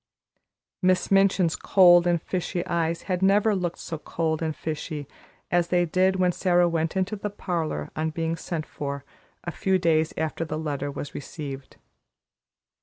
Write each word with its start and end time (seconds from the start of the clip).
Miss 0.81 1.11
Minchin's 1.11 1.55
cold 1.55 2.07
and 2.07 2.19
fishy 2.19 2.65
eyes 2.65 3.03
had 3.03 3.21
never 3.21 3.53
looked 3.55 3.77
so 3.77 3.99
cold 3.99 4.41
and 4.41 4.55
fishy 4.55 5.07
as 5.51 5.67
they 5.67 5.85
did 5.85 6.15
when 6.15 6.31
Sara 6.31 6.67
went 6.67 6.97
into 6.97 7.15
the 7.15 7.29
parlor, 7.29 7.91
on 7.95 8.09
being 8.09 8.35
sent 8.35 8.65
for, 8.65 9.05
a 9.43 9.51
few 9.51 9.77
days 9.77 10.11
after 10.17 10.43
the 10.43 10.57
letter 10.57 10.89
was 10.89 11.13
received. 11.13 11.77